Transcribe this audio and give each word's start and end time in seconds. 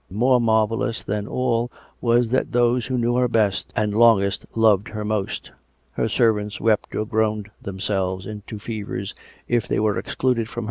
More 0.25 0.41
marvellous 0.41 1.03
than 1.03 1.27
all 1.27 1.71
was 2.01 2.29
that 2.29 2.53
those 2.53 2.87
who 2.87 2.97
knew 2.97 3.17
her 3.17 3.27
best 3.27 3.71
and 3.75 3.93
longest 3.93 4.47
loved 4.55 4.87
her 4.87 5.05
most; 5.05 5.51
her 5.91 6.09
servants 6.09 6.59
wept 6.59 6.95
or 6.95 7.05
groaned 7.05 7.51
themselves 7.61 8.25
into 8.25 8.57
fevers 8.57 9.13
if 9.47 9.67
they 9.67 9.79
were 9.79 9.99
excluded 9.99 10.09
from 10.09 10.11
S04 10.11 10.25
COME 10.25 10.45
RACK! 10.45 10.49
COME 10.49 10.57
ROPE! 10.57 10.59